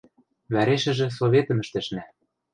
[0.53, 2.03] Вӓрешӹжӹ советым ӹштӹшнӓ.